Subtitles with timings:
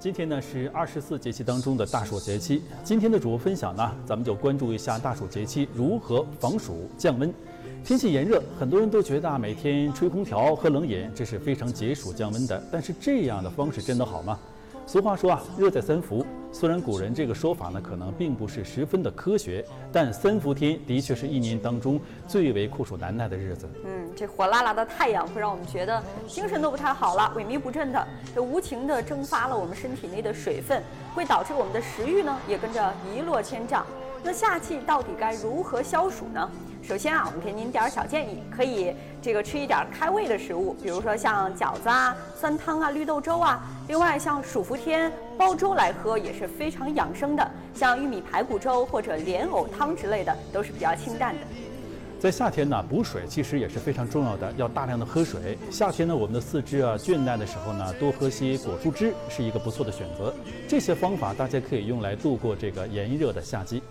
[0.00, 2.62] 今天呢是二十四节气当中的大暑节气。
[2.84, 7.34] 今天的主播分享呢，咱们就关注一下大暑节气如何防暑降温。
[7.84, 12.62] 天气炎热，很多人都觉得啊，每天吹空调、喝冷饮，这是非常解暑降温的。
[12.70, 14.38] 但是这样的方式真的好吗？
[14.88, 16.24] 俗话说啊，热在三伏。
[16.50, 19.62] 虽然古人这个说法呢，可能并不是十分的科学，
[19.92, 23.68] 但三伏天的确是一年当中最为酷暑难耐的日子。
[23.84, 30.82] 嗯，这火辣辣的太阳会让我们觉得精神都不太好了，萎靡不振的，这无情的蒸发了我们身体内的水分，
[31.14, 33.84] 会导致我们的食欲呢也跟着一落千丈。
[34.22, 36.50] 那夏季到底该如何消暑呢？
[36.82, 43.60] 首先啊，我们给您点儿小建议，可以这个吃一点开胃的食物，比如说像饺子啊、酸汤啊、绿豆粥啊。
[43.88, 51.40] 另外，像暑伏天煲粥来喝也是非常养生的，像玉米排骨粥或者莲藕汤之类的都是比较清淡的。
[52.18, 55.56] 在夏天呢，补水其实也是非常重要的，要大量的喝水。
[55.70, 60.34] 夏天呢，我们的四肢啊倦怠的时候呢，多喝些果蔬汁是一个不错的选择。
[60.66, 63.82] 这些方法大家可以用来度过这个炎热的夏季。